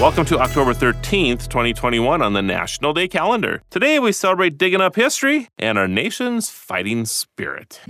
Welcome 0.00 0.24
to 0.26 0.38
October 0.38 0.72
13th, 0.72 1.48
2021 1.48 2.22
on 2.22 2.32
the 2.32 2.40
National 2.40 2.94
Day 2.94 3.06
calendar. 3.06 3.60
Today 3.68 3.98
we 3.98 4.12
celebrate 4.12 4.56
digging 4.56 4.80
up 4.80 4.96
history 4.96 5.50
and 5.58 5.76
our 5.76 5.86
nation's 5.86 6.48
fighting 6.48 7.04
spirit. 7.04 7.82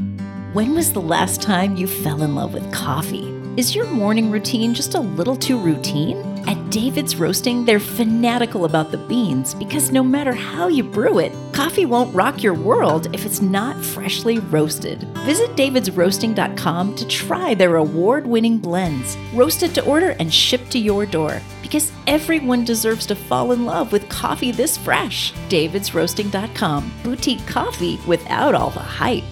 When 0.53 0.75
was 0.75 0.93
the 0.93 1.01
last 1.01 1.41
time 1.41 1.77
you 1.77 1.87
fell 1.87 2.23
in 2.23 2.35
love 2.35 2.53
with 2.53 2.73
coffee? 2.73 3.33
Is 3.57 3.77
your 3.77 3.87
morning 3.87 4.33
routine 4.33 4.75
just 4.75 4.97
a 4.97 5.01
little 5.01 5.37
too 5.37 5.57
routine? 5.57 6.30
David's 6.71 7.17
Roasting, 7.17 7.65
they're 7.65 7.81
fanatical 7.81 8.65
about 8.65 8.93
the 8.93 8.97
beans 8.97 9.55
because 9.55 9.91
no 9.91 10.05
matter 10.05 10.33
how 10.33 10.69
you 10.69 10.85
brew 10.85 11.19
it, 11.19 11.33
coffee 11.53 11.85
won't 11.85 12.15
rock 12.15 12.45
your 12.45 12.55
world 12.55 13.13
if 13.13 13.27
it's 13.27 13.41
not 13.41 13.85
freshly 13.85 14.39
roasted. 14.39 15.03
Visit 15.27 15.57
davidsroasting.com 15.57 16.95
to 16.95 17.09
try 17.09 17.55
their 17.55 17.75
award 17.75 18.25
winning 18.25 18.57
blends, 18.57 19.17
roasted 19.35 19.75
to 19.75 19.85
order 19.85 20.11
and 20.21 20.33
shipped 20.33 20.71
to 20.71 20.79
your 20.79 21.07
door. 21.07 21.43
Because 21.61 21.91
everyone 22.07 22.65
deserves 22.65 23.05
to 23.07 23.17
fall 23.17 23.51
in 23.51 23.65
love 23.67 23.91
with 23.91 24.09
coffee 24.09 24.53
this 24.53 24.77
fresh. 24.77 25.33
davidsroasting.com, 25.49 26.93
boutique 27.03 27.45
coffee 27.49 27.99
without 28.07 28.55
all 28.55 28.71
the 28.71 28.79
hype. 28.79 29.25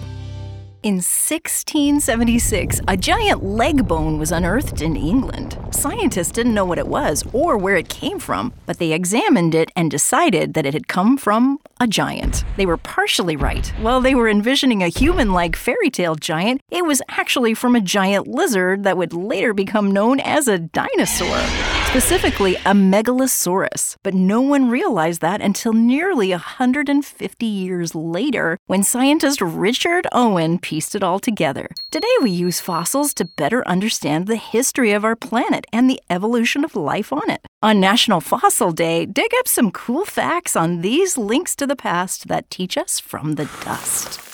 In 0.81 1.01
1676, 1.01 2.79
a 2.87 2.95
giant 2.95 3.43
leg 3.43 3.85
bone 3.85 4.17
was 4.17 4.31
unearthed 4.31 4.81
in 4.81 4.95
England. 4.95 5.57
Scientists 5.71 6.31
didn't 6.31 6.53
know 6.53 6.63
what 6.63 6.79
it 6.79 6.87
was 6.87 7.21
or 7.33 7.57
where 7.57 7.75
it 7.75 7.89
came 7.89 8.17
from, 8.17 8.53
but 8.65 8.77
they 8.79 8.93
examined 8.93 9.53
it 9.53 9.73
and 9.75 9.91
decided 9.91 10.53
that 10.53 10.65
it 10.65 10.73
had 10.73 10.87
come 10.87 11.17
from 11.17 11.59
a 11.81 11.87
giant. 11.87 12.45
They 12.55 12.65
were 12.65 12.77
partially 12.77 13.35
right. 13.35 13.67
While 13.81 13.99
they 13.99 14.15
were 14.15 14.29
envisioning 14.29 14.81
a 14.81 14.87
human 14.87 15.33
like 15.33 15.57
fairy 15.57 15.89
tale 15.89 16.15
giant, 16.15 16.61
it 16.71 16.85
was 16.85 17.01
actually 17.09 17.55
from 17.55 17.75
a 17.75 17.81
giant 17.81 18.29
lizard 18.29 18.85
that 18.85 18.95
would 18.95 19.11
later 19.11 19.53
become 19.53 19.91
known 19.91 20.21
as 20.21 20.47
a 20.47 20.59
dinosaur 20.59 21.68
specifically 21.89 22.55
a 22.57 22.73
megalosaurus. 22.73 23.95
But 24.03 24.13
no 24.13 24.41
one 24.41 24.69
realized 24.69 25.21
that 25.21 25.41
until 25.41 25.73
nearly 25.73 26.29
150 26.29 27.45
years 27.47 27.95
later 27.95 28.59
when 28.67 28.83
scientist 28.83 29.41
Richard 29.41 30.05
Owen 30.11 30.59
pieced 30.59 30.93
it 30.93 31.01
all 31.01 31.17
together. 31.17 31.67
Today 31.89 32.15
we 32.21 32.29
use 32.29 32.59
fossils 32.59 33.15
to 33.15 33.25
better 33.25 33.67
understand 33.67 34.27
the 34.27 34.35
history 34.35 34.91
of 34.91 35.03
our 35.03 35.15
planet 35.15 35.65
and 35.73 35.89
the 35.89 35.99
evolution 36.11 36.63
of 36.63 36.75
life 36.75 37.11
on 37.11 37.27
it. 37.27 37.41
On 37.63 37.79
National 37.79 38.21
Fossil 38.21 38.71
Day, 38.71 39.07
dig 39.07 39.31
up 39.39 39.47
some 39.47 39.71
cool 39.71 40.05
facts 40.05 40.55
on 40.55 40.81
these 40.81 41.17
links 41.17 41.55
to 41.55 41.65
the 41.65 41.75
past 41.75 42.27
that 42.27 42.51
teach 42.51 42.77
us 42.77 42.99
from 42.99 43.33
the 43.33 43.49
dust. 43.65 44.28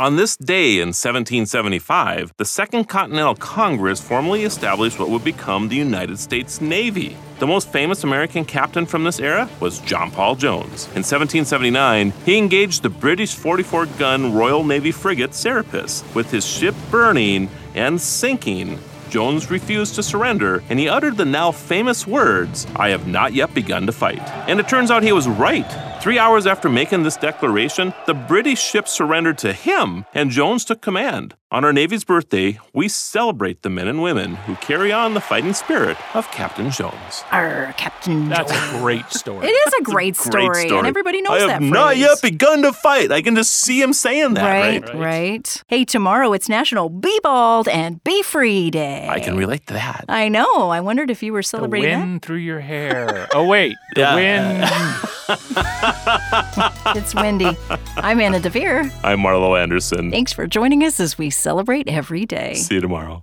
On 0.00 0.14
this 0.14 0.36
day 0.36 0.74
in 0.74 0.90
1775, 0.90 2.32
the 2.36 2.44
Second 2.44 2.84
Continental 2.84 3.34
Congress 3.34 4.00
formally 4.00 4.44
established 4.44 4.96
what 5.00 5.08
would 5.08 5.24
become 5.24 5.66
the 5.66 5.74
United 5.74 6.20
States 6.20 6.60
Navy. 6.60 7.16
The 7.40 7.48
most 7.48 7.72
famous 7.72 8.04
American 8.04 8.44
captain 8.44 8.86
from 8.86 9.02
this 9.02 9.18
era 9.18 9.50
was 9.58 9.80
John 9.80 10.12
Paul 10.12 10.36
Jones. 10.36 10.84
In 10.94 11.02
1779, 11.02 12.12
he 12.24 12.38
engaged 12.38 12.84
the 12.84 12.88
British 12.88 13.34
44 13.34 13.86
gun 13.98 14.32
Royal 14.32 14.62
Navy 14.62 14.92
frigate 14.92 15.34
Serapis. 15.34 16.04
With 16.14 16.30
his 16.30 16.46
ship 16.46 16.76
burning 16.92 17.50
and 17.74 18.00
sinking, 18.00 18.78
Jones 19.10 19.50
refused 19.50 19.96
to 19.96 20.04
surrender, 20.04 20.62
and 20.68 20.78
he 20.78 20.88
uttered 20.88 21.16
the 21.16 21.24
now 21.24 21.50
famous 21.50 22.06
words, 22.06 22.68
I 22.76 22.90
have 22.90 23.08
not 23.08 23.32
yet 23.32 23.52
begun 23.52 23.86
to 23.86 23.92
fight. 23.92 24.22
And 24.48 24.60
it 24.60 24.68
turns 24.68 24.92
out 24.92 25.02
he 25.02 25.10
was 25.10 25.26
right. 25.26 25.87
Three 26.00 26.18
hours 26.18 26.46
after 26.46 26.68
making 26.68 27.02
this 27.02 27.16
declaration, 27.16 27.92
the 28.06 28.14
British 28.14 28.60
ship 28.62 28.86
surrendered 28.86 29.36
to 29.38 29.52
him, 29.52 30.04
and 30.14 30.30
Jones 30.30 30.64
took 30.64 30.80
command. 30.80 31.34
On 31.50 31.64
our 31.64 31.72
Navy's 31.72 32.04
birthday, 32.04 32.58
we 32.72 32.88
celebrate 32.88 33.62
the 33.62 33.70
men 33.70 33.88
and 33.88 34.00
women 34.02 34.36
who 34.36 34.54
carry 34.56 34.92
on 34.92 35.14
the 35.14 35.20
fighting 35.20 35.54
spirit 35.54 35.96
of 36.14 36.30
Captain 36.30 36.70
Jones. 36.70 37.24
Arr, 37.32 37.74
Captain 37.76 38.28
That's 38.28 38.52
Jones. 38.52 38.74
a 38.74 38.78
great 38.78 39.10
story. 39.10 39.46
It 39.46 39.50
is 39.50 39.72
a 39.80 39.82
great, 39.82 40.14
story, 40.14 40.68
and 40.70 40.86
everybody 40.86 41.20
knows 41.20 41.42
I 41.42 41.46
that 41.46 41.50
have 41.50 41.60
phrase. 41.62 41.70
not 41.72 41.96
yet 41.96 42.22
begun 42.22 42.62
to 42.62 42.72
fight. 42.72 43.10
I 43.10 43.20
can 43.22 43.34
just 43.34 43.52
see 43.54 43.80
him 43.82 43.92
saying 43.92 44.34
that, 44.34 44.44
Right, 44.44 44.82
right? 44.82 44.94
right, 44.94 44.98
Right. 45.34 45.62
Hey, 45.66 45.84
tomorrow 45.84 46.32
it's 46.32 46.48
National 46.48 46.90
Be 46.90 47.18
Bald 47.22 47.66
and 47.66 48.02
Be 48.04 48.22
Free 48.22 48.70
Day. 48.70 49.08
I 49.10 49.18
can 49.20 49.36
relate 49.36 49.66
to 49.66 49.74
that. 49.74 50.04
I 50.08 50.28
know. 50.28 50.68
I 50.70 50.80
wondered 50.80 51.10
if 51.10 51.22
you 51.22 51.32
were 51.32 51.42
celebrating 51.42 51.82
the 51.88 51.94
celebrating 51.94 52.10
wind 52.12 52.22
through 52.22 52.36
your 52.36 52.60
hair. 52.60 53.26
Oh 53.34 53.44
wait, 53.46 53.74
the 53.94 54.02
Yeah. 54.02 54.14
wind. 54.14 55.00
It's 56.96 57.14
windy. 57.14 57.56
I'm 57.96 58.18
Anna 58.20 58.40
Devere. 58.40 58.90
I'm 59.04 59.20
Marlo 59.20 59.60
Anderson. 59.60 60.10
Thanks 60.10 60.32
for 60.32 60.46
joining 60.46 60.84
us 60.84 61.00
as 61.00 61.18
we 61.18 61.28
celebrate 61.28 61.86
every 61.88 62.24
day. 62.24 62.54
See 62.54 62.76
you 62.76 62.80
tomorrow. 62.80 63.22